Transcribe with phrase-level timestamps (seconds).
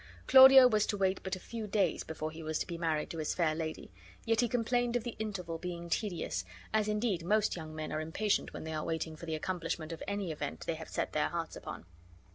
[0.25, 3.19] Claudio was to wait but a few days before he was to be married to
[3.19, 3.91] his fair lady;
[4.25, 6.43] yet he complained of the interval being tedious,
[6.73, 10.01] as indeed most young men are impatient when they are waiting for the accomplishment of
[10.07, 11.85] any event they have set their hearts upon.